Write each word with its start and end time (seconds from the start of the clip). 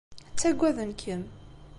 Ttagaden-kem. 0.33 1.21